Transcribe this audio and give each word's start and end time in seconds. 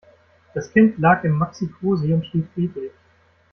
Das 0.55 0.73
Kind 0.73 0.97
lag 0.97 1.23
im 1.25 1.33
Maxicosi 1.37 2.11
und 2.11 2.25
schlief 2.25 2.47
friedlich. 2.55 2.89